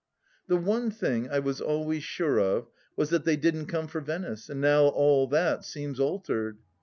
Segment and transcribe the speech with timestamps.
[0.47, 4.49] The one thing I was always sure of was that they didn't come for Venice,
[4.49, 6.57] and now all that seems altered.